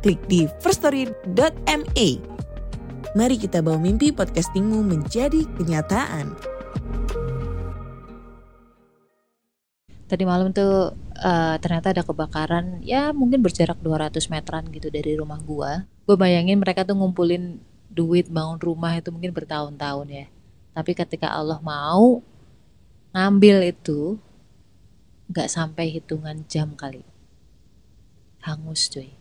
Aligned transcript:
klik 0.00 0.20
di 0.26 0.48
firststory.me. 0.64 2.08
Mari 3.10 3.36
kita 3.36 3.60
bawa 3.60 3.76
mimpi 3.76 4.10
podcastingmu 4.10 4.80
menjadi 4.80 5.44
kenyataan. 5.60 6.32
Tadi 10.10 10.24
malam 10.26 10.50
tuh 10.50 10.90
uh, 11.22 11.56
ternyata 11.62 11.94
ada 11.94 12.02
kebakaran 12.02 12.82
ya 12.82 13.14
mungkin 13.14 13.46
berjarak 13.46 13.78
200 13.78 14.26
meteran 14.26 14.66
gitu 14.74 14.90
dari 14.90 15.14
rumah 15.14 15.38
gua. 15.38 15.86
Gue 16.02 16.18
bayangin 16.18 16.58
mereka 16.58 16.82
tuh 16.82 16.98
ngumpulin 16.98 17.62
duit 17.86 18.26
bangun 18.26 18.58
rumah 18.58 18.98
itu 18.98 19.14
mungkin 19.14 19.30
bertahun-tahun 19.30 20.06
ya. 20.10 20.26
Tapi 20.74 20.98
ketika 20.98 21.30
Allah 21.30 21.62
mau 21.62 22.22
ngambil 23.14 23.70
itu 23.70 24.18
nggak 25.30 25.46
sampai 25.50 25.94
hitungan 25.94 26.42
jam 26.50 26.74
kali. 26.74 27.06
Hangus 28.42 28.90
cuy. 28.90 29.19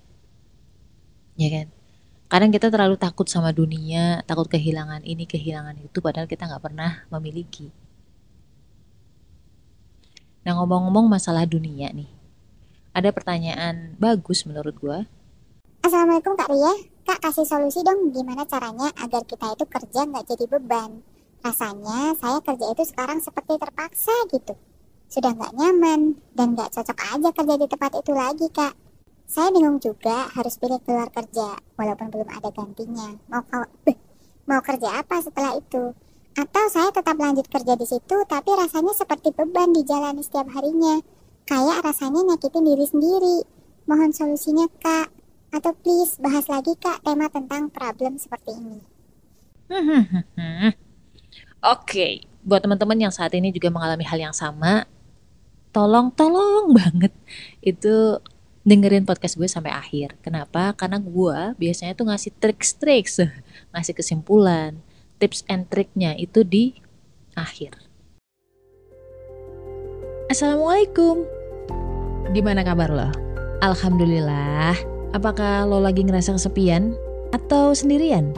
Ya 1.39 1.47
kan? 1.47 1.67
Kadang 2.27 2.51
kita 2.51 2.67
terlalu 2.67 2.99
takut 2.99 3.25
sama 3.31 3.55
dunia, 3.55 4.21
takut 4.27 4.51
kehilangan 4.51 5.01
ini, 5.07 5.23
kehilangan 5.23 5.79
itu, 5.79 5.97
padahal 6.03 6.27
kita 6.27 6.45
nggak 6.45 6.61
pernah 6.61 7.07
memiliki. 7.09 7.71
Nah 10.43 10.59
ngomong-ngomong 10.59 11.07
masalah 11.07 11.47
dunia 11.47 11.89
nih, 11.95 12.11
ada 12.91 13.09
pertanyaan 13.15 13.95
bagus 13.95 14.43
menurut 14.43 14.75
gue. 14.77 14.99
Assalamualaikum 15.79 16.35
Kak 16.35 16.51
Ria, 16.51 16.73
Kak 17.07 17.23
kasih 17.23 17.47
solusi 17.47 17.81
dong 17.87 18.11
gimana 18.11 18.43
caranya 18.43 18.91
agar 18.99 19.23
kita 19.23 19.55
itu 19.55 19.63
kerja 19.65 20.05
nggak 20.05 20.27
jadi 20.27 20.45
beban. 20.45 21.01
Rasanya 21.39 22.19
saya 22.19 22.43
kerja 22.43 22.65
itu 22.67 22.83
sekarang 22.83 23.23
seperti 23.23 23.55
terpaksa 23.55 24.13
gitu. 24.29 24.53
Sudah 25.07 25.31
nggak 25.33 25.55
nyaman 25.55 26.19
dan 26.35 26.53
nggak 26.53 26.75
cocok 26.75 26.99
aja 26.99 27.29
kerja 27.31 27.55
di 27.57 27.67
tempat 27.71 27.91
itu 27.95 28.11
lagi 28.11 28.47
Kak. 28.51 28.88
Saya 29.29 29.53
bingung 29.53 29.77
juga 29.77 30.25
harus 30.33 30.57
pilih 30.57 30.81
keluar 30.81 31.05
kerja 31.13 31.61
walaupun 31.77 32.09
belum 32.09 32.33
ada 32.33 32.49
gantinya. 32.49 33.13
Mau 33.29 33.45
mau 34.49 34.57
kerja 34.65 35.05
apa 35.05 35.21
setelah 35.21 35.53
itu? 35.53 35.93
Atau 36.33 36.65
saya 36.73 36.89
tetap 36.89 37.13
lanjut 37.13 37.45
kerja 37.45 37.77
di 37.77 37.85
situ 37.85 38.17
tapi 38.25 38.49
rasanya 38.57 38.89
seperti 38.97 39.29
beban 39.29 39.69
dijalani 39.69 40.25
setiap 40.25 40.49
harinya. 40.49 40.97
Kayak 41.45 41.85
rasanya 41.85 42.25
nyakitin 42.25 42.73
diri 42.73 42.85
sendiri. 42.89 43.37
Mohon 43.85 44.17
solusinya 44.17 44.65
kak. 44.81 45.13
Atau 45.53 45.77
please 45.77 46.17
bahas 46.17 46.49
lagi 46.49 46.73
kak 46.81 47.05
tema 47.05 47.29
tentang 47.29 47.69
problem 47.69 48.17
seperti 48.17 48.57
ini. 48.57 48.81
Oke, 49.69 50.73
okay. 51.61 52.13
buat 52.41 52.65
teman-teman 52.65 52.97
yang 52.97 53.13
saat 53.13 53.29
ini 53.37 53.53
juga 53.53 53.69
mengalami 53.69 54.01
hal 54.09 54.17
yang 54.17 54.33
sama, 54.33 54.89
tolong 55.69 56.09
tolong 56.17 56.73
banget 56.73 57.13
itu 57.61 58.17
dengerin 58.69 59.01
podcast 59.01 59.33
gue 59.33 59.49
sampai 59.49 59.73
akhir. 59.73 60.13
Kenapa? 60.21 60.77
Karena 60.77 61.01
gue 61.01 61.57
biasanya 61.57 61.97
tuh 61.97 62.05
ngasih 62.05 62.37
trik-trik, 62.37 63.09
ngasih 63.73 63.97
kesimpulan, 63.97 64.77
tips 65.17 65.41
and 65.49 65.65
triknya 65.73 66.13
itu 66.13 66.45
di 66.45 66.77
akhir. 67.33 67.81
Assalamualaikum. 70.29 71.25
Gimana 72.29 72.61
kabar 72.61 72.93
lo? 72.93 73.09
Alhamdulillah. 73.65 74.77
Apakah 75.17 75.65
lo 75.65 75.81
lagi 75.81 76.05
ngerasa 76.05 76.37
kesepian 76.37 76.93
atau 77.33 77.73
sendirian? 77.73 78.29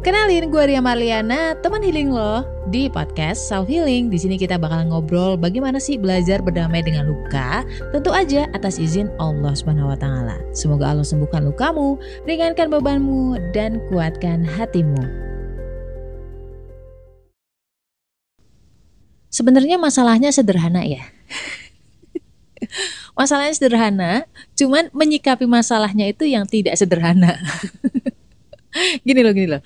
Kenalin 0.00 0.48
gue 0.48 0.64
Ria 0.64 0.80
Marliana, 0.80 1.52
teman 1.60 1.84
healing 1.84 2.08
lo 2.08 2.40
di 2.72 2.88
podcast 2.88 3.36
Self 3.52 3.68
Healing. 3.68 4.08
Di 4.08 4.16
sini 4.16 4.40
kita 4.40 4.56
bakal 4.56 4.88
ngobrol 4.88 5.36
bagaimana 5.36 5.76
sih 5.76 6.00
belajar 6.00 6.40
berdamai 6.40 6.80
dengan 6.80 7.04
luka, 7.04 7.68
tentu 7.92 8.08
aja 8.08 8.48
atas 8.56 8.80
izin 8.80 9.12
Allah 9.20 9.52
Subhanahu 9.52 9.92
wa 9.92 9.98
taala. 10.00 10.40
Semoga 10.56 10.96
Allah 10.96 11.04
sembuhkan 11.04 11.44
lukamu, 11.44 12.00
ringankan 12.24 12.72
bebanmu 12.72 13.52
dan 13.52 13.76
kuatkan 13.92 14.40
hatimu. 14.40 15.04
Sebenarnya 19.28 19.76
masalahnya 19.76 20.32
sederhana 20.32 20.80
ya. 20.80 21.04
masalahnya 23.20 23.52
sederhana, 23.52 24.24
cuman 24.56 24.88
menyikapi 24.96 25.44
masalahnya 25.44 26.08
itu 26.08 26.24
yang 26.24 26.48
tidak 26.48 26.80
sederhana. 26.80 27.36
gini 29.06 29.20
loh, 29.22 29.32
gini 29.34 29.48
loh. 29.56 29.62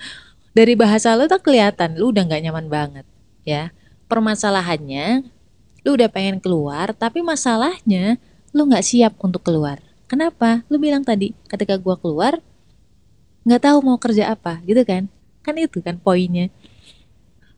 Dari 0.55 0.79
bahasa 0.79 1.19
lo 1.19 1.27
tuh 1.27 1.43
kelihatan 1.43 1.99
lu 1.99 2.15
udah 2.15 2.25
nggak 2.27 2.43
nyaman 2.49 2.67
banget, 2.71 3.07
ya. 3.43 3.75
Permasalahannya, 4.07 5.27
lu 5.83 5.91
udah 5.97 6.09
pengen 6.13 6.39
keluar, 6.39 6.95
tapi 6.95 7.25
masalahnya 7.25 8.21
lu 8.55 8.69
nggak 8.71 8.85
siap 8.85 9.19
untuk 9.19 9.43
keluar. 9.43 9.83
Kenapa? 10.07 10.63
Lu 10.71 10.79
bilang 10.79 11.03
tadi, 11.03 11.35
ketika 11.51 11.75
gua 11.81 11.99
keluar, 11.99 12.39
nggak 13.43 13.63
tahu 13.67 13.79
mau 13.83 13.99
kerja 13.99 14.31
apa, 14.31 14.63
gitu 14.63 14.85
kan? 14.87 15.11
Kan 15.43 15.59
itu 15.59 15.83
kan 15.83 15.99
poinnya 15.99 16.53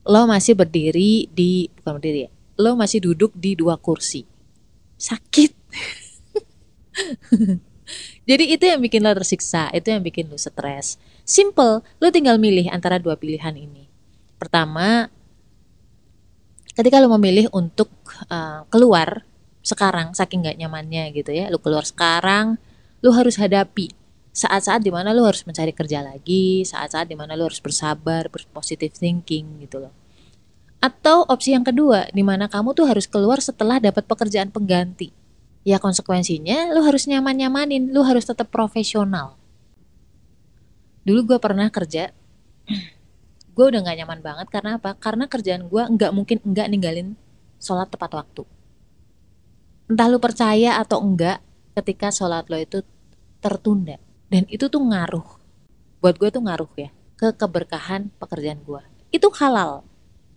lo 0.06 0.22
masih 0.30 0.54
berdiri 0.54 1.26
di 1.34 1.66
bukan 1.82 1.98
berdiri 1.98 2.30
ya 2.30 2.32
lo 2.62 2.78
masih 2.78 3.02
duduk 3.02 3.34
di 3.34 3.58
dua 3.58 3.74
kursi 3.74 4.22
sakit 4.96 5.50
jadi 8.30 8.44
itu 8.54 8.64
yang 8.64 8.80
bikin 8.80 9.02
lo 9.02 9.10
tersiksa 9.12 9.68
itu 9.74 9.90
yang 9.90 10.00
bikin 10.06 10.30
lo 10.30 10.38
stres 10.38 10.96
simple 11.26 11.82
lo 11.98 12.06
tinggal 12.14 12.38
milih 12.38 12.70
antara 12.70 13.02
dua 13.02 13.18
pilihan 13.18 13.52
ini 13.58 13.90
pertama 14.38 15.10
ketika 16.78 17.02
lo 17.02 17.10
memilih 17.18 17.50
untuk 17.50 17.90
uh, 18.30 18.62
keluar 18.70 19.26
sekarang 19.66 20.14
saking 20.14 20.46
gak 20.46 20.56
nyamannya 20.56 21.10
gitu 21.10 21.34
ya 21.34 21.50
lo 21.50 21.58
keluar 21.58 21.82
sekarang 21.82 22.56
lo 23.02 23.10
harus 23.10 23.34
hadapi 23.36 23.90
saat-saat 24.36 24.84
di 24.84 24.92
mana 24.92 25.16
lu 25.16 25.24
harus 25.24 25.48
mencari 25.48 25.72
kerja 25.72 26.04
lagi, 26.04 26.60
saat-saat 26.60 27.08
di 27.08 27.16
mana 27.16 27.32
lu 27.32 27.48
harus 27.48 27.56
bersabar, 27.56 28.28
berpositive 28.28 28.92
thinking 28.92 29.64
gitu 29.64 29.80
loh. 29.80 29.96
Atau 30.76 31.24
opsi 31.24 31.56
yang 31.56 31.64
kedua, 31.64 32.12
di 32.12 32.20
mana 32.20 32.44
kamu 32.44 32.76
tuh 32.76 32.84
harus 32.84 33.08
keluar 33.08 33.40
setelah 33.40 33.80
dapat 33.80 34.04
pekerjaan 34.04 34.52
pengganti. 34.52 35.08
Ya 35.64 35.80
konsekuensinya 35.80 36.68
lu 36.76 36.84
harus 36.84 37.08
nyaman-nyamanin, 37.08 37.96
lu 37.96 38.04
harus 38.04 38.28
tetap 38.28 38.52
profesional. 38.52 39.40
Dulu 41.06 41.20
gue 41.22 41.38
pernah 41.38 41.70
kerja, 41.70 42.10
gue 43.54 43.64
udah 43.64 43.80
gak 43.86 43.96
nyaman 44.02 44.20
banget 44.20 44.46
karena 44.50 44.70
apa? 44.82 44.98
Karena 44.98 45.30
kerjaan 45.30 45.70
gue 45.70 45.82
nggak 45.86 46.10
mungkin 46.10 46.42
nggak 46.42 46.66
ninggalin 46.66 47.14
sholat 47.62 47.86
tepat 47.86 48.10
waktu. 48.10 48.42
Entah 49.86 50.10
lu 50.10 50.18
percaya 50.18 50.82
atau 50.82 50.98
enggak, 50.98 51.38
ketika 51.78 52.10
sholat 52.10 52.50
lo 52.50 52.58
itu 52.58 52.82
tertunda. 53.38 54.02
Dan 54.26 54.42
itu 54.50 54.66
tuh 54.66 54.82
ngaruh. 54.82 55.38
Buat 56.02 56.18
gue 56.18 56.28
tuh 56.34 56.42
ngaruh 56.42 56.70
ya 56.74 56.90
ke 57.16 57.32
keberkahan 57.32 58.10
pekerjaan 58.18 58.60
gue 58.66 58.82
itu 59.14 59.28
halal. 59.40 59.86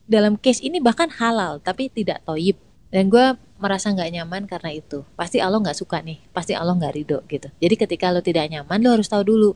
Dalam 0.09 0.39
case 0.39 0.63
ini 0.63 0.81
bahkan 0.81 1.11
halal 1.11 1.61
tapi 1.61 1.91
tidak 1.91 2.23
toyib. 2.25 2.57
Dan 2.89 3.13
gue 3.13 3.37
merasa 3.61 3.93
nggak 3.93 4.09
nyaman 4.17 4.43
karena 4.49 4.73
itu. 4.73 5.05
Pasti 5.13 5.37
Allah 5.37 5.61
nggak 5.61 5.77
suka 5.77 6.01
nih 6.01 6.17
pasti 6.33 6.57
Allah 6.57 6.73
nggak 6.73 6.93
ridho 6.95 7.19
gitu. 7.29 7.51
Jadi 7.61 7.75
ketika 7.77 8.09
lo 8.09 8.23
tidak 8.25 8.49
nyaman 8.49 8.79
lo 8.81 8.97
harus 8.97 9.05
tahu 9.05 9.21
dulu 9.21 9.49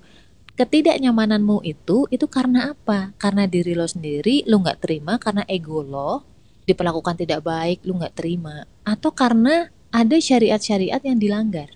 ketidaknyamananmu 0.60 1.66
itu 1.66 2.06
itu 2.14 2.26
karena 2.30 2.74
apa 2.74 3.14
karena 3.18 3.50
diri 3.50 3.74
lo 3.74 3.90
sendiri 3.90 4.46
lo 4.46 4.62
nggak 4.62 4.80
terima 4.86 5.18
karena 5.18 5.42
ego 5.50 5.82
lo 5.82 6.22
diperlakukan 6.70 7.26
tidak 7.26 7.42
baik 7.42 7.82
lo 7.84 7.98
nggak 7.98 8.16
terima 8.16 8.64
atau 8.86 9.10
karena 9.10 9.74
ada 9.90 10.18
syariat-syariat 10.18 11.02
yang 11.02 11.18
dilanggar 11.18 11.70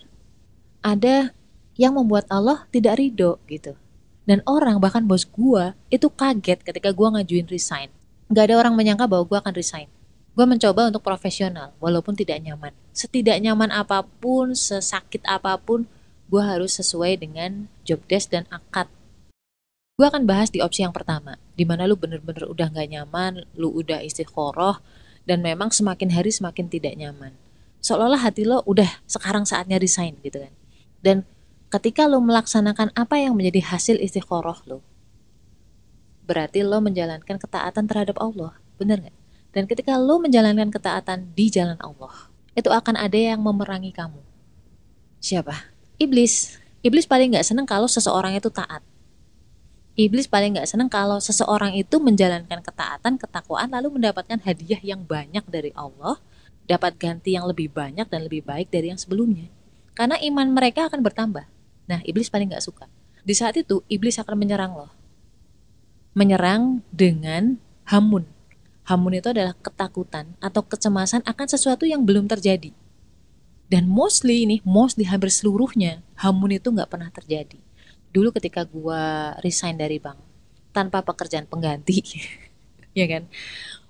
ada 0.85 1.33
yang 1.77 1.94
membuat 1.94 2.25
Allah 2.27 2.65
tidak 2.74 2.97
ridho 2.97 3.38
gitu. 3.47 3.77
Dan 4.27 4.44
orang 4.44 4.81
bahkan 4.83 5.03
bos 5.07 5.23
gua 5.23 5.77
itu 5.88 6.12
kaget 6.12 6.59
ketika 6.65 6.91
gua 6.91 7.15
ngajuin 7.15 7.47
resign. 7.47 7.88
Gak 8.27 8.51
ada 8.51 8.59
orang 8.59 8.75
menyangka 8.75 9.07
bahwa 9.07 9.23
gua 9.23 9.39
akan 9.39 9.56
resign. 9.56 9.88
Gua 10.35 10.44
mencoba 10.44 10.91
untuk 10.91 11.03
profesional 11.06 11.71
walaupun 11.80 12.12
tidak 12.15 12.44
nyaman. 12.44 12.75
Setidak 12.91 13.39
nyaman 13.39 13.71
apa 13.71 14.03
pun, 14.03 14.51
sesakit 14.51 15.23
apa 15.23 15.56
pun, 15.56 15.88
gua 16.27 16.56
harus 16.56 16.75
sesuai 16.75 17.24
dengan 17.24 17.71
job 17.88 18.03
desk 18.07 18.31
dan 18.31 18.44
akad. 18.51 18.88
Gua 19.97 20.13
akan 20.13 20.29
bahas 20.29 20.53
di 20.53 20.62
opsi 20.62 20.85
yang 20.85 20.94
pertama, 20.94 21.41
di 21.57 21.65
mana 21.65 21.89
lu 21.89 21.97
bener-bener 21.97 22.45
udah 22.45 22.69
gak 22.69 22.88
nyaman, 22.88 23.50
lu 23.57 23.74
udah 23.74 24.06
istiqoroh, 24.06 24.77
dan 25.25 25.41
memang 25.41 25.74
semakin 25.74 26.13
hari 26.13 26.29
semakin 26.29 26.69
tidak 26.69 26.94
nyaman. 26.94 27.33
Seolah-olah 27.81 28.21
hati 28.21 28.45
lo 28.45 28.62
udah 28.69 29.01
sekarang 29.09 29.44
saatnya 29.50 29.81
resign 29.81 30.19
gitu 30.21 30.44
kan. 30.44 30.53
Dan 31.01 31.25
ketika 31.74 32.06
lo 32.06 32.21
melaksanakan 32.21 32.94
apa 32.94 33.15
yang 33.18 33.33
menjadi 33.33 33.73
hasil 33.73 33.97
istiqoroh 33.97 34.59
lo, 34.69 34.80
berarti 36.27 36.62
lo 36.62 36.83
menjalankan 36.83 37.39
ketaatan 37.39 37.88
terhadap 37.88 38.19
Allah. 38.19 38.59
Bener 38.77 39.01
nggak? 39.01 39.18
Dan 39.56 39.63
ketika 39.65 39.97
lo 39.97 40.19
menjalankan 40.21 40.69
ketaatan 40.69 41.33
di 41.33 41.50
jalan 41.50 41.80
Allah, 41.81 42.30
itu 42.53 42.69
akan 42.69 43.00
ada 43.00 43.18
yang 43.18 43.41
memerangi 43.41 43.89
kamu. 43.95 44.21
Siapa? 45.18 45.76
Iblis. 45.97 46.61
Iblis 46.85 47.09
paling 47.09 47.33
nggak 47.33 47.41
seneng 47.41 47.65
kalau 47.65 47.89
seseorang 47.89 48.38
itu 48.38 48.53
taat. 48.53 48.85
Iblis 49.97 50.29
paling 50.29 50.53
nggak 50.53 50.69
seneng 50.69 50.94
kalau 50.94 51.17
seseorang 51.17 51.73
itu 51.73 51.97
menjalankan 51.97 52.61
ketaatan, 52.61 53.17
ketakwaan, 53.17 53.73
lalu 53.73 53.97
mendapatkan 53.97 54.38
hadiah 54.45 54.77
yang 54.85 55.01
banyak 55.01 55.41
dari 55.49 55.73
Allah, 55.73 56.21
dapat 56.69 57.01
ganti 57.01 57.33
yang 57.33 57.49
lebih 57.49 57.73
banyak 57.73 58.05
dan 58.05 58.29
lebih 58.29 58.45
baik 58.45 58.69
dari 58.69 58.94
yang 58.94 59.01
sebelumnya. 59.01 59.49
Karena 59.97 60.21
iman 60.21 60.53
mereka 60.53 60.85
akan 60.85 61.01
bertambah. 61.01 61.49
Nah, 61.89 62.05
iblis 62.05 62.29
paling 62.29 62.53
nggak 62.53 62.61
suka. 62.61 62.85
Di 63.25 63.33
saat 63.33 63.57
itu, 63.57 63.81
iblis 63.89 64.21
akan 64.21 64.38
menyerang 64.38 64.77
loh. 64.77 64.94
Menyerang 66.13 66.85
dengan 66.94 67.57
hamun. 67.89 68.29
Hamun 68.85 69.17
itu 69.17 69.33
adalah 69.33 69.57
ketakutan 69.57 70.38
atau 70.38 70.61
kecemasan 70.61 71.25
akan 71.25 71.47
sesuatu 71.49 71.89
yang 71.89 72.05
belum 72.05 72.29
terjadi. 72.29 72.69
Dan 73.67 73.91
mostly 73.91 74.47
ini, 74.47 74.63
mostly 74.63 75.03
hampir 75.03 75.27
seluruhnya, 75.27 75.99
hamun 76.15 76.55
itu 76.55 76.71
nggak 76.71 76.87
pernah 76.87 77.11
terjadi. 77.11 77.59
Dulu 78.15 78.31
ketika 78.31 78.63
gua 78.63 79.35
resign 79.43 79.75
dari 79.75 79.99
bank, 79.99 80.17
tanpa 80.71 81.03
pekerjaan 81.03 81.45
pengganti, 81.45 81.99
ya 82.99 83.05
kan? 83.11 83.27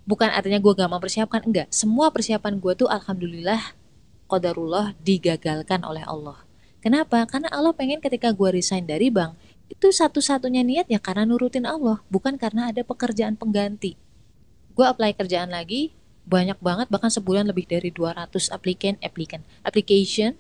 Bukan 0.08 0.32
artinya 0.32 0.56
gue 0.64 0.72
gak 0.72 0.88
mempersiapkan, 0.88 1.44
enggak. 1.44 1.68
Semua 1.68 2.08
persiapan 2.16 2.64
gue 2.64 2.74
tuh 2.80 2.88
alhamdulillah, 2.88 3.76
qadarullah 4.32 4.96
digagalkan 5.04 5.84
oleh 5.84 6.00
Allah 6.08 6.48
Kenapa? 6.88 7.26
Karena 7.26 7.52
Allah 7.52 7.74
pengen 7.74 8.00
ketika 8.00 8.32
gue 8.32 8.48
resign 8.48 8.88
dari 8.88 9.10
bank, 9.10 9.36
itu 9.68 9.92
satu-satunya 9.92 10.64
niat 10.64 10.88
ya 10.88 11.04
karena 11.04 11.28
nurutin 11.28 11.68
Allah, 11.68 12.00
bukan 12.08 12.40
karena 12.40 12.72
ada 12.72 12.86
pekerjaan 12.86 13.36
pengganti. 13.36 14.00
Gue 14.78 14.86
apply 14.86 15.18
kerjaan 15.18 15.52
lagi, 15.52 15.92
banyak 16.28 16.60
banget, 16.60 16.92
bahkan 16.92 17.08
sebulan 17.08 17.48
lebih 17.48 17.66
dari 17.72 17.88
200 17.88 18.52
applicant, 18.52 19.00
applicant, 19.00 19.48
application. 19.64 20.36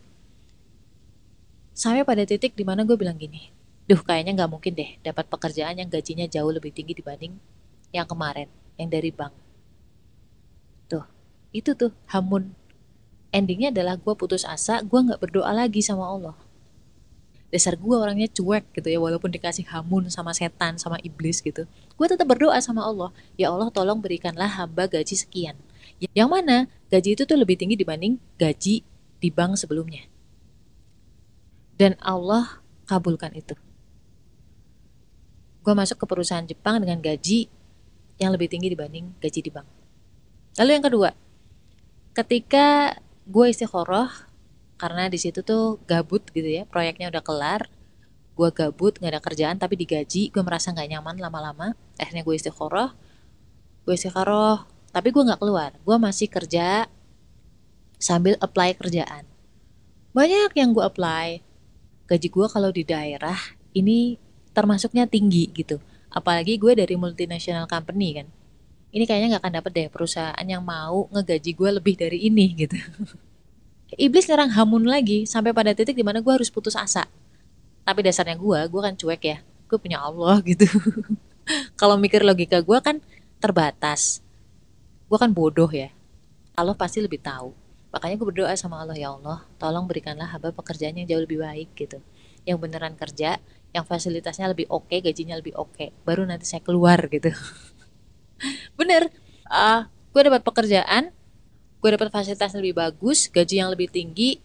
Sampai 1.72 2.04
pada 2.04 2.28
titik 2.28 2.54
di 2.60 2.68
mana 2.68 2.84
gue 2.84 3.00
bilang 3.00 3.16
gini, 3.16 3.56
duh 3.88 4.04
kayaknya 4.04 4.44
nggak 4.44 4.52
mungkin 4.52 4.76
deh 4.76 5.00
dapat 5.00 5.32
pekerjaan 5.32 5.80
yang 5.80 5.88
gajinya 5.88 6.28
jauh 6.28 6.52
lebih 6.52 6.76
tinggi 6.76 6.92
dibanding 6.92 7.40
yang 7.96 8.04
kemarin, 8.04 8.52
yang 8.76 8.92
dari 8.92 9.16
bank. 9.16 9.32
Tuh, 10.92 11.08
itu 11.56 11.72
tuh 11.72 11.96
hamun 12.12 12.52
endingnya 13.32 13.70
adalah 13.70 14.00
gue 14.00 14.14
putus 14.18 14.48
asa 14.48 14.80
gue 14.82 15.00
nggak 15.00 15.20
berdoa 15.20 15.52
lagi 15.52 15.84
sama 15.84 16.08
Allah 16.08 16.36
dasar 17.48 17.80
gue 17.80 17.96
orangnya 17.96 18.28
cuek 18.28 18.76
gitu 18.76 18.88
ya 18.92 19.00
walaupun 19.00 19.32
dikasih 19.32 19.64
hamun 19.72 20.12
sama 20.12 20.36
setan 20.36 20.76
sama 20.76 21.00
iblis 21.00 21.40
gitu 21.40 21.64
gue 21.68 22.08
tetap 22.08 22.28
berdoa 22.28 22.60
sama 22.60 22.84
Allah 22.84 23.16
ya 23.40 23.52
Allah 23.52 23.72
tolong 23.72 24.04
berikanlah 24.04 24.52
hamba 24.52 24.90
gaji 24.90 25.16
sekian 25.16 25.56
yang 26.14 26.30
mana 26.30 26.70
gaji 26.94 27.18
itu 27.18 27.24
tuh 27.26 27.38
lebih 27.38 27.58
tinggi 27.58 27.74
dibanding 27.74 28.22
gaji 28.38 28.86
di 29.18 29.30
bank 29.34 29.58
sebelumnya. 29.58 30.06
Dan 31.78 31.98
Allah 32.02 32.62
kabulkan 32.86 33.34
itu. 33.34 33.54
Gue 35.62 35.74
masuk 35.74 36.00
ke 36.02 36.06
perusahaan 36.06 36.46
Jepang 36.46 36.82
dengan 36.82 37.02
gaji 37.02 37.50
yang 38.18 38.34
lebih 38.34 38.50
tinggi 38.50 38.72
dibanding 38.74 39.14
gaji 39.22 39.40
di 39.42 39.52
bank. 39.54 39.68
Lalu 40.58 40.72
yang 40.74 40.86
kedua 40.86 41.10
ketika 42.18 42.98
gue 43.30 43.46
istiqoroh 43.54 44.10
karena 44.82 45.06
di 45.06 45.22
situ 45.22 45.46
tuh 45.46 45.78
gabut 45.86 46.26
gitu 46.34 46.50
ya 46.50 46.66
proyeknya 46.66 47.14
udah 47.14 47.22
kelar 47.22 47.62
gue 48.34 48.50
gabut 48.54 48.98
nggak 48.98 49.14
ada 49.14 49.22
kerjaan 49.22 49.58
tapi 49.62 49.78
digaji 49.78 50.34
gue 50.34 50.44
merasa 50.46 50.74
nggak 50.74 50.98
nyaman 50.98 51.22
lama-lama 51.22 51.78
akhirnya 52.02 52.26
gue 52.26 52.34
istiqoroh 52.34 52.90
gue 53.86 53.94
istiqoroh 53.94 54.77
tapi 54.92 55.12
gue 55.12 55.24
nggak 55.24 55.42
keluar 55.42 55.72
gue 55.76 55.98
masih 55.98 56.28
kerja 56.28 56.86
sambil 57.98 58.38
apply 58.40 58.78
kerjaan 58.78 59.26
banyak 60.14 60.52
yang 60.58 60.74
gue 60.74 60.84
apply 60.84 61.42
gaji 62.08 62.28
gue 62.28 62.48
kalau 62.48 62.70
di 62.72 62.84
daerah 62.88 63.38
ini 63.76 64.18
termasuknya 64.56 65.06
tinggi 65.06 65.50
gitu 65.54 65.78
apalagi 66.14 66.58
gue 66.58 66.74
dari 66.74 66.96
multinational 66.96 67.68
company 67.70 68.22
kan 68.22 68.28
ini 68.98 69.04
kayaknya 69.04 69.38
nggak 69.38 69.44
akan 69.44 69.54
dapet 69.62 69.72
deh 69.76 69.88
perusahaan 69.92 70.48
yang 70.48 70.64
mau 70.64 71.12
ngegaji 71.12 71.52
gue 71.54 71.70
lebih 71.76 71.96
dari 72.00 72.20
ini 72.32 72.46
gitu. 72.56 72.78
Iblis 74.04 74.28
ngerang 74.28 74.52
hamun 74.56 74.88
lagi 74.88 75.28
sampai 75.28 75.52
pada 75.52 75.72
titik 75.72 75.96
di 75.96 76.04
mana 76.04 76.20
gue 76.24 76.34
harus 76.34 76.52
putus 76.52 76.76
asa. 76.76 77.08
Tapi 77.88 78.04
dasarnya 78.04 78.36
gue, 78.36 78.60
gue 78.68 78.82
kan 78.84 78.96
cuek 78.96 79.24
ya. 79.24 79.38
Gue 79.68 79.78
punya 79.80 80.04
Allah 80.04 80.40
gitu. 80.44 80.68
Kalau 81.80 81.96
mikir 81.96 82.24
logika 82.24 82.60
gue 82.60 82.80
kan 82.84 83.00
terbatas. 83.40 84.20
Gue 85.08 85.18
kan 85.18 85.32
bodoh 85.32 85.72
ya. 85.72 85.92
Allah 86.56 86.76
pasti 86.76 87.04
lebih 87.04 87.24
tahu. 87.24 87.56
Makanya 87.92 88.16
gue 88.20 88.28
berdoa 88.28 88.54
sama 88.60 88.84
Allah, 88.84 89.00
ya 89.00 89.16
Allah, 89.16 89.48
tolong 89.56 89.88
berikanlah 89.88 90.28
hamba 90.28 90.52
pekerjaan 90.52 91.00
yang 91.00 91.08
jauh 91.08 91.24
lebih 91.24 91.40
baik 91.40 91.72
gitu. 91.74 92.04
Yang 92.44 92.58
beneran 92.60 92.94
kerja, 93.00 93.40
yang 93.72 93.88
fasilitasnya 93.88 94.52
lebih 94.52 94.68
oke, 94.68 94.92
okay, 94.92 95.00
gajinya 95.00 95.40
lebih 95.40 95.56
oke. 95.56 95.72
Okay. 95.76 95.96
Baru 96.04 96.28
nanti 96.28 96.44
saya 96.44 96.60
keluar 96.60 97.00
gitu. 97.08 97.32
bener 98.78 99.10
uh, 99.50 99.90
gue 100.14 100.22
dapat 100.22 100.42
pekerjaan 100.46 101.14
gue 101.78 101.90
dapat 101.94 102.10
fasilitas 102.10 102.54
lebih 102.58 102.78
bagus 102.78 103.30
gaji 103.30 103.62
yang 103.62 103.70
lebih 103.74 103.90
tinggi 103.90 104.42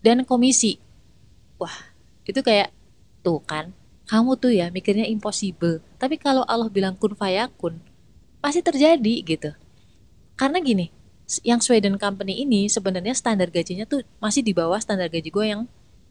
dan 0.00 0.24
komisi 0.24 0.80
wah 1.60 1.92
itu 2.24 2.40
kayak 2.40 2.72
tuh 3.24 3.40
kan 3.44 3.72
kamu 4.08 4.36
tuh 4.36 4.52
ya 4.52 4.68
mikirnya 4.68 5.08
impossible 5.08 5.80
tapi 5.96 6.18
kalau 6.18 6.44
Allah 6.48 6.68
bilang 6.68 6.96
kun 6.96 7.14
fayakun 7.16 7.80
pasti 8.42 8.60
terjadi 8.60 9.14
gitu 9.22 9.50
karena 10.36 10.58
gini 10.60 10.90
yang 11.46 11.62
Sweden 11.64 11.96
Company 11.96 12.44
ini 12.44 12.68
sebenarnya 12.68 13.16
standar 13.16 13.48
gajinya 13.48 13.88
tuh 13.88 14.04
masih 14.20 14.44
di 14.44 14.52
bawah 14.52 14.76
standar 14.82 15.08
gaji 15.08 15.32
gue 15.32 15.46
yang 15.46 15.64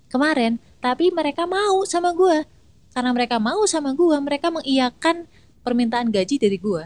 kemarin 0.10 0.58
tapi 0.82 1.14
mereka 1.14 1.46
mau 1.46 1.86
sama 1.86 2.16
gue 2.16 2.44
karena 2.92 3.12
mereka 3.16 3.40
mau 3.40 3.64
sama 3.70 3.96
gue 3.96 4.18
mereka 4.20 4.52
mengiyakan 4.52 5.30
permintaan 5.62 6.10
gaji 6.10 6.42
dari 6.42 6.58
gue. 6.58 6.84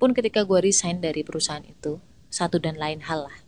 Pun 0.00 0.16
ketika 0.16 0.46
gue 0.46 0.58
resign 0.64 1.02
dari 1.02 1.20
perusahaan 1.20 1.62
itu, 1.62 2.00
satu 2.32 2.56
dan 2.56 2.80
lain 2.80 3.04
hal 3.04 3.28
lah. 3.28 3.38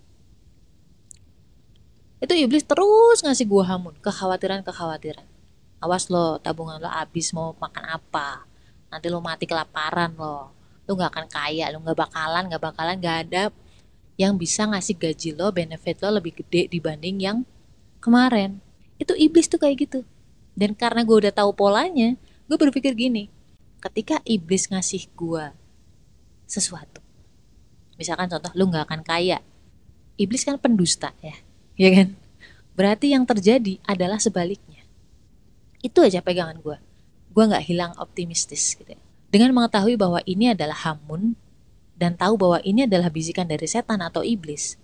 Itu 2.22 2.36
iblis 2.36 2.62
terus 2.68 3.24
ngasih 3.24 3.48
gue 3.48 3.64
hamun, 3.64 3.94
kekhawatiran-kekhawatiran. 4.04 5.26
Awas 5.82 6.06
lo, 6.12 6.38
tabungan 6.38 6.78
lo 6.78 6.86
habis 6.86 7.34
mau 7.34 7.56
makan 7.58 7.98
apa. 7.98 8.46
Nanti 8.92 9.06
lo 9.10 9.18
mati 9.18 9.48
kelaparan 9.48 10.14
lo. 10.14 10.54
Lo 10.88 10.98
gak 10.98 11.14
akan 11.14 11.26
kaya, 11.30 11.70
lo 11.70 11.80
gak 11.82 11.98
bakalan, 11.98 12.50
gak 12.50 12.62
bakalan 12.62 12.96
gak 12.98 13.16
ada 13.28 13.42
yang 14.20 14.36
bisa 14.36 14.68
ngasih 14.68 14.98
gaji 14.98 15.30
lo, 15.34 15.50
benefit 15.50 15.98
lo 16.04 16.18
lebih 16.18 16.44
gede 16.44 16.68
dibanding 16.68 17.16
yang 17.22 17.38
kemarin. 18.02 18.60
Itu 18.98 19.16
iblis 19.16 19.48
tuh 19.48 19.58
kayak 19.58 19.88
gitu. 19.88 20.00
Dan 20.52 20.76
karena 20.76 21.02
gue 21.02 21.16
udah 21.16 21.32
tahu 21.32 21.56
polanya, 21.56 22.14
gue 22.46 22.56
berpikir 22.60 22.92
gini, 22.92 23.32
ketika 23.82 24.22
iblis 24.22 24.70
ngasih 24.70 25.10
gua 25.18 25.50
sesuatu 26.46 27.02
misalkan 27.98 28.30
contoh 28.30 28.54
lu 28.54 28.70
nggak 28.70 28.86
akan 28.86 29.02
kaya 29.02 29.42
iblis 30.14 30.46
kan 30.46 30.56
pendusta 30.62 31.10
ya 31.18 31.34
ya 31.74 31.90
kan 31.90 32.14
berarti 32.78 33.10
yang 33.10 33.26
terjadi 33.26 33.82
adalah 33.82 34.22
sebaliknya 34.22 34.86
itu 35.82 35.98
aja 35.98 36.22
pegangan 36.22 36.62
gua 36.62 36.78
gua 37.34 37.50
nggak 37.50 37.66
hilang 37.66 37.92
optimistis 37.98 38.78
gitu 38.78 38.94
ya. 38.94 39.02
Dengan 39.32 39.56
mengetahui 39.56 39.96
bahwa 39.96 40.20
ini 40.28 40.52
adalah 40.52 40.76
hamun 40.76 41.32
dan 41.96 42.12
tahu 42.20 42.36
bahwa 42.36 42.60
ini 42.60 42.84
adalah 42.84 43.08
bisikan 43.08 43.48
dari 43.48 43.64
setan 43.64 44.04
atau 44.04 44.20
iblis. 44.20 44.76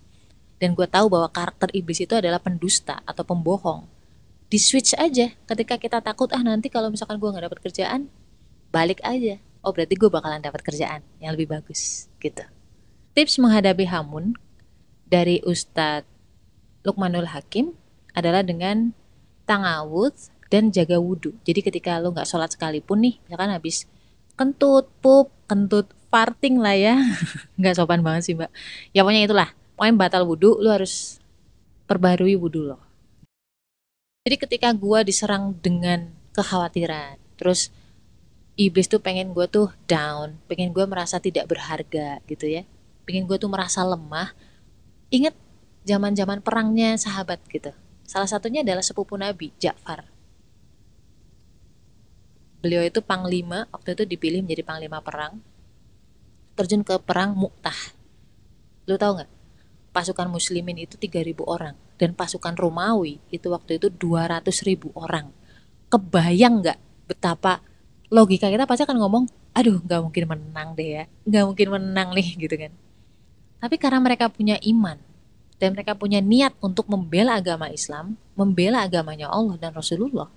Dan 0.57 0.73
gue 0.73 0.89
tahu 0.89 1.13
bahwa 1.13 1.29
karakter 1.29 1.69
iblis 1.77 2.01
itu 2.01 2.17
adalah 2.17 2.41
pendusta 2.41 3.05
atau 3.05 3.23
pembohong. 3.23 3.85
Di 4.49 4.57
switch 4.57 4.97
aja 4.97 5.37
ketika 5.45 5.77
kita 5.77 6.01
takut 6.01 6.33
ah 6.33 6.41
nanti 6.41 6.73
kalau 6.73 6.89
misalkan 6.89 7.21
gue 7.21 7.29
nggak 7.29 7.45
dapat 7.53 7.61
kerjaan 7.69 8.09
balik 8.73 9.05
aja. 9.05 9.37
Oh 9.61 9.77
berarti 9.77 9.95
gue 9.95 10.09
bakalan 10.09 10.41
dapat 10.41 10.65
kerjaan 10.65 11.05
yang 11.21 11.37
lebih 11.37 11.53
bagus 11.53 12.09
gitu. 12.17 12.43
Tips 13.13 13.37
menghadapi 13.37 13.85
hamun 13.85 14.33
dari 15.05 15.45
Ustadz 15.45 16.09
Lukmanul 16.89 17.29
Hakim 17.29 17.77
adalah 18.17 18.41
dengan 18.41 18.97
tangawud 19.45 20.17
dan 20.49 20.73
jaga 20.73 20.97
wudhu 20.97 21.37
jadi 21.45 21.61
ketika 21.61 22.01
lo 22.01 22.13
nggak 22.13 22.29
sholat 22.29 22.53
sekalipun 22.53 23.05
nih 23.05 23.15
ya 23.29 23.37
kan 23.37 23.53
habis 23.53 23.85
kentut 24.39 24.87
pup 25.03 25.35
kentut 25.51 25.91
farting 26.09 26.63
lah 26.63 26.79
ya 26.79 26.97
nggak 27.59 27.75
sopan 27.75 28.01
banget 28.01 28.23
sih 28.31 28.35
mbak 28.39 28.49
ya 28.95 29.03
pokoknya 29.03 29.27
itulah 29.27 29.49
pokoknya 29.75 29.95
batal 29.99 30.23
wudhu 30.25 30.57
lo 30.63 30.71
harus 30.73 31.19
perbarui 31.85 32.39
wudhu 32.39 32.71
lo 32.71 32.79
jadi 34.23 34.37
ketika 34.39 34.69
gue 34.73 34.99
diserang 35.03 35.59
dengan 35.59 36.15
kekhawatiran 36.33 37.19
terus 37.35 37.75
iblis 38.59 38.91
tuh 38.91 38.99
pengen 38.99 39.31
gue 39.31 39.47
tuh 39.47 39.71
down, 39.87 40.43
pengen 40.51 40.75
gue 40.75 40.83
merasa 40.85 41.23
tidak 41.23 41.47
berharga 41.47 42.19
gitu 42.27 42.51
ya, 42.51 42.67
pengen 43.07 43.31
gue 43.31 43.39
tuh 43.39 43.47
merasa 43.47 43.87
lemah. 43.87 44.35
Ingat 45.15 45.33
zaman-zaman 45.87 46.43
perangnya 46.43 46.99
sahabat 46.99 47.39
gitu. 47.49 47.71
Salah 48.05 48.27
satunya 48.27 48.67
adalah 48.67 48.83
sepupu 48.83 49.15
Nabi, 49.15 49.55
Ja'far. 49.63 50.05
Beliau 52.59 52.83
itu 52.83 52.99
panglima, 53.05 53.71
waktu 53.71 53.95
itu 53.95 54.03
dipilih 54.03 54.43
menjadi 54.43 54.63
panglima 54.67 54.99
perang. 54.99 55.39
Terjun 56.59 56.83
ke 56.83 56.99
perang 56.99 57.39
Mu'tah. 57.39 57.95
Lu 58.91 58.99
tahu 58.99 59.23
nggak? 59.23 59.31
Pasukan 59.95 60.27
muslimin 60.27 60.79
itu 60.83 60.99
3000 60.99 61.39
orang 61.47 61.75
dan 61.99 62.15
pasukan 62.15 62.55
Romawi 62.55 63.19
itu 63.31 63.51
waktu 63.51 63.83
itu 63.83 63.91
200.000 63.91 64.95
orang. 64.95 65.31
Kebayang 65.91 66.63
nggak 66.63 66.79
betapa 67.09 67.63
logika 68.09 68.49
kita 68.49 68.65
pasti 68.65 68.85
akan 68.85 68.99
ngomong, 69.01 69.25
aduh 69.53 69.81
nggak 69.85 70.01
mungkin 70.01 70.25
menang 70.29 70.69
deh 70.77 70.89
ya, 71.03 71.05
nggak 71.29 71.45
mungkin 71.45 71.69
menang 71.77 72.09
nih 72.17 72.29
gitu 72.41 72.55
kan. 72.57 72.73
Tapi 73.59 73.77
karena 73.77 74.01
mereka 74.01 74.31
punya 74.31 74.57
iman 74.63 74.97
dan 75.59 75.75
mereka 75.75 75.99
punya 75.99 76.23
niat 76.23 76.55
untuk 76.63 76.87
membela 76.87 77.37
agama 77.37 77.69
Islam, 77.69 78.15
membela 78.39 78.87
agamanya 78.87 79.29
Allah 79.29 79.59
dan 79.59 79.75
Rasulullah, 79.75 80.31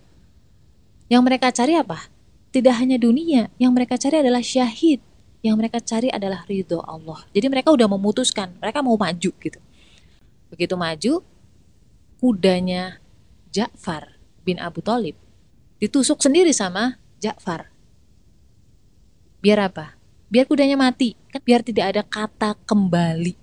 yang 1.11 1.27
mereka 1.27 1.51
cari 1.51 1.75
apa? 1.75 2.07
Tidak 2.55 2.71
hanya 2.71 2.95
dunia, 2.95 3.51
yang 3.59 3.75
mereka 3.75 3.99
cari 3.99 4.23
adalah 4.23 4.39
syahid. 4.39 5.03
Yang 5.43 5.55
mereka 5.59 5.77
cari 5.83 6.07
adalah 6.07 6.47
ridho 6.47 6.79
Allah. 6.87 7.27
Jadi 7.35 7.51
mereka 7.51 7.75
udah 7.75 7.91
memutuskan, 7.91 8.55
mereka 8.63 8.79
mau 8.79 8.95
maju 8.95 9.31
gitu. 9.35 9.59
Begitu 10.47 10.75
maju, 10.79 11.13
kudanya 12.23 13.03
Ja'far 13.51 14.15
bin 14.47 14.55
Abu 14.61 14.79
Talib 14.79 15.19
ditusuk 15.83 16.23
sendiri 16.23 16.55
sama 16.55 16.95
Ja'far. 17.19 17.67
Biar 19.43 19.67
apa? 19.67 19.97
Biar 20.31 20.47
kudanya 20.47 20.79
mati, 20.79 21.17
kan 21.27 21.43
biar 21.43 21.59
tidak 21.65 21.91
ada 21.91 22.01
kata 22.07 22.55
kembali. 22.63 23.35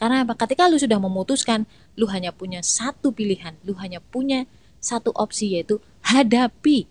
Karena 0.00 0.26
apa? 0.26 0.34
Ketika 0.34 0.66
lu 0.66 0.80
sudah 0.80 0.98
memutuskan, 0.98 1.68
lu 1.94 2.10
hanya 2.10 2.34
punya 2.34 2.58
satu 2.64 3.14
pilihan, 3.14 3.54
lu 3.62 3.78
hanya 3.78 4.02
punya 4.02 4.48
satu 4.84 5.08
opsi 5.16 5.56
yaitu 5.56 5.80
hadapi. 6.04 6.84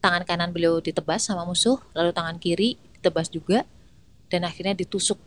Tangan 0.00 0.24
kanan 0.24 0.50
beliau 0.56 0.80
ditebas 0.80 1.28
sama 1.28 1.44
musuh, 1.44 1.76
lalu 1.92 2.16
tangan 2.16 2.40
kiri 2.40 2.80
ditebas 2.96 3.28
juga, 3.28 3.68
dan 4.32 4.48
akhirnya 4.48 4.72
ditusuk. 4.72 5.20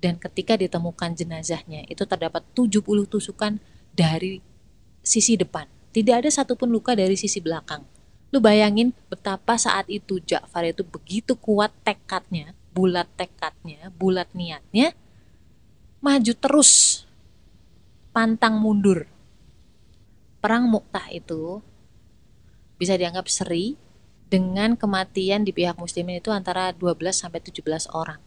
Dan 0.00 0.16
ketika 0.16 0.56
ditemukan 0.56 1.14
jenazahnya, 1.14 1.84
itu 1.86 2.02
terdapat 2.08 2.42
70 2.56 2.80
tusukan 3.04 3.60
dari 3.92 4.40
sisi 5.04 5.36
depan. 5.36 5.68
Tidak 5.92 6.24
ada 6.24 6.30
satupun 6.32 6.72
luka 6.72 6.96
dari 6.96 7.14
sisi 7.20 7.38
belakang. 7.38 7.84
Lu 8.32 8.40
bayangin 8.40 8.96
betapa 9.12 9.60
saat 9.60 9.84
itu 9.92 10.16
Ja'far 10.24 10.64
itu 10.64 10.80
begitu 10.88 11.36
kuat 11.36 11.68
tekadnya, 11.84 12.56
bulat 12.72 13.04
tekadnya, 13.20 13.92
bulat 13.92 14.32
niatnya, 14.32 14.96
maju 16.00 16.32
terus, 16.32 17.04
pantang 18.16 18.56
mundur. 18.56 19.11
Perang 20.42 20.66
Muktah 20.66 21.06
itu 21.14 21.62
bisa 22.74 22.98
dianggap 22.98 23.30
seri 23.30 23.78
dengan 24.26 24.74
kematian 24.74 25.46
di 25.46 25.54
pihak 25.54 25.78
muslimin 25.78 26.18
itu 26.18 26.34
antara 26.34 26.74
12 26.74 26.98
sampai 27.14 27.38
17 27.38 27.86
orang. 27.94 28.18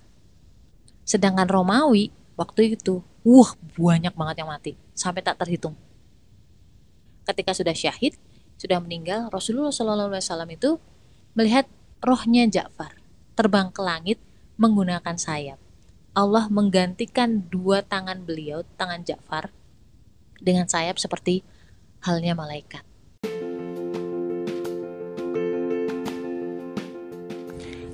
Sedangkan 1.04 1.44
Romawi 1.52 2.16
waktu 2.40 2.80
itu, 2.80 3.04
wah 3.28 3.52
banyak 3.76 4.16
banget 4.16 4.36
yang 4.40 4.48
mati, 4.48 4.80
sampai 4.96 5.20
tak 5.20 5.44
terhitung. 5.44 5.76
Ketika 7.28 7.52
sudah 7.52 7.76
syahid, 7.76 8.16
sudah 8.56 8.80
meninggal, 8.80 9.28
Rasulullah 9.28 9.76
SAW 9.76 10.48
itu 10.48 10.80
melihat 11.36 11.68
rohnya 12.00 12.48
Ja'far 12.48 12.96
terbang 13.36 13.68
ke 13.76 13.82
langit 13.84 14.18
menggunakan 14.56 15.20
sayap. 15.20 15.60
Allah 16.16 16.48
menggantikan 16.48 17.44
dua 17.52 17.84
tangan 17.84 18.24
beliau, 18.24 18.64
tangan 18.80 19.04
Ja'far, 19.04 19.52
dengan 20.40 20.64
sayap 20.70 20.96
seperti 20.96 21.44
halnya 22.06 22.38
malaikat. 22.38 22.86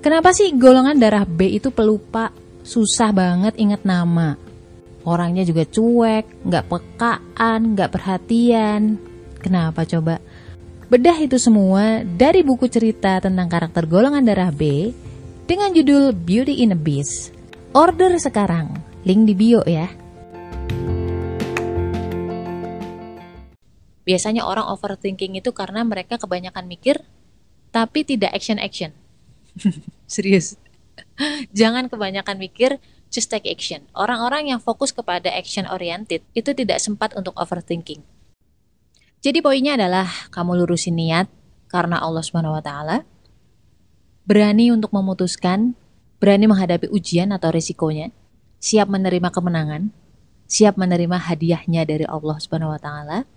Kenapa 0.01 0.33
sih 0.33 0.51
golongan 0.57 0.97
darah 0.97 1.29
B 1.29 1.61
itu 1.61 1.69
pelupa, 1.69 2.33
susah 2.65 3.13
banget 3.13 3.53
ingat 3.61 3.85
nama? 3.85 4.33
Orangnya 5.05 5.45
juga 5.45 5.61
cuek, 5.65 6.45
nggak 6.45 6.65
pekaan, 6.67 7.77
nggak 7.77 7.91
perhatian. 7.93 8.97
Kenapa 9.37 9.85
coba? 9.85 10.17
Bedah 10.89 11.17
itu 11.21 11.37
semua 11.37 12.01
dari 12.03 12.41
buku 12.41 12.65
cerita 12.65 13.21
tentang 13.21 13.45
karakter 13.45 13.85
golongan 13.85 14.25
darah 14.25 14.49
B 14.49 14.89
dengan 15.45 15.69
judul 15.69 16.17
Beauty 16.17 16.65
in 16.65 16.73
a 16.73 16.79
Beast. 16.79 17.31
Order 17.71 18.17
sekarang, 18.17 18.73
link 19.05 19.29
di 19.29 19.33
bio 19.37 19.61
ya. 19.69 20.00
Biasanya 24.01 24.43
orang 24.45 24.65
overthinking 24.69 25.37
itu 25.37 25.53
karena 25.53 25.85
mereka 25.85 26.17
kebanyakan 26.17 26.65
mikir 26.65 27.05
tapi 27.71 28.03
tidak 28.03 28.35
action-action. 28.35 28.91
Serius. 30.11 30.59
Jangan 31.59 31.87
kebanyakan 31.87 32.35
mikir, 32.37 32.77
just 33.07 33.31
take 33.31 33.47
action. 33.47 33.87
Orang-orang 33.95 34.51
yang 34.51 34.59
fokus 34.59 34.91
kepada 34.91 35.31
action 35.31 35.67
oriented 35.67 36.23
itu 36.35 36.51
tidak 36.51 36.83
sempat 36.83 37.15
untuk 37.15 37.35
overthinking. 37.39 38.03
Jadi 39.21 39.39
poinnya 39.39 39.77
adalah 39.77 40.09
kamu 40.33 40.65
lurusin 40.65 40.97
niat 40.97 41.29
karena 41.69 42.01
Allah 42.01 42.25
Subhanahu 42.25 42.57
wa 42.57 42.63
taala. 42.63 43.05
Berani 44.25 44.73
untuk 44.73 44.89
memutuskan, 44.93 45.77
berani 46.17 46.49
menghadapi 46.49 46.89
ujian 46.89 47.29
atau 47.29 47.53
risikonya, 47.53 48.09
siap 48.57 48.89
menerima 48.89 49.29
kemenangan, 49.29 49.93
siap 50.49 50.77
menerima 50.77 51.17
hadiahnya 51.21 51.85
dari 51.85 52.05
Allah 52.09 52.37
Subhanahu 52.41 52.73
wa 52.73 52.81
taala. 52.81 53.29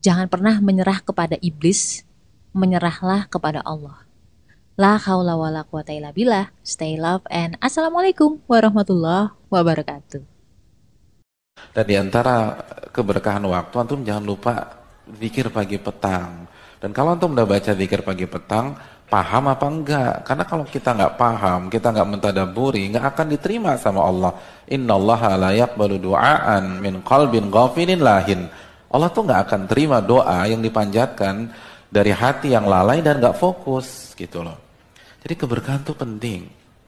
Jangan 0.00 0.32
pernah 0.32 0.56
menyerah 0.64 1.04
kepada 1.04 1.36
iblis, 1.44 2.08
menyerahlah 2.56 3.28
kepada 3.28 3.60
Allah. 3.60 4.08
La 4.80 4.96
haula 4.96 5.36
wala 5.36 5.60
quwata 5.68 5.92
illa 5.92 6.08
billah. 6.08 6.48
Stay 6.64 6.96
love 6.96 7.20
and 7.28 7.60
assalamualaikum 7.60 8.40
warahmatullahi 8.48 9.36
wabarakatuh. 9.52 10.24
Dan 11.76 11.84
di 11.84 12.00
antara 12.00 12.56
keberkahan 12.96 13.44
waktu 13.44 13.76
antum 13.76 14.00
jangan 14.00 14.24
lupa 14.24 14.80
zikir 15.20 15.52
pagi 15.52 15.76
petang. 15.76 16.48
Dan 16.80 16.96
kalau 16.96 17.12
antum 17.12 17.36
udah 17.36 17.44
baca 17.44 17.76
zikir 17.76 18.00
pagi 18.00 18.24
petang, 18.24 18.72
paham 19.04 19.52
apa 19.52 19.68
enggak? 19.68 20.24
Karena 20.24 20.48
kalau 20.48 20.64
kita 20.64 20.96
enggak 20.96 21.20
paham, 21.20 21.68
kita 21.68 21.92
enggak 21.92 22.08
mentadaburi, 22.08 22.88
enggak 22.88 23.04
akan 23.12 23.36
diterima 23.36 23.76
sama 23.76 24.00
Allah. 24.08 24.32
Inna 24.64 24.96
Allah 24.96 25.20
la 25.36 25.50
yaqbalu 25.52 26.00
du'aan 26.00 26.80
min 26.80 27.04
qalbin 27.04 27.52
ghafilin 27.52 28.00
lahin. 28.00 28.48
Allah 28.90 29.08
tuh 29.14 29.22
enggak 29.26 29.46
akan 29.46 29.60
terima 29.70 30.02
doa 30.02 30.44
yang 30.50 30.58
dipanjatkan 30.58 31.50
dari 31.90 32.10
hati 32.10 32.54
yang 32.54 32.66
lalai 32.66 33.02
dan 33.02 33.22
enggak 33.22 33.38
fokus 33.38 34.14
gitu 34.18 34.42
loh. 34.42 34.58
Jadi 35.22 35.34
keberkahan 35.38 35.82
itu 35.86 35.94
penting. 35.94 36.59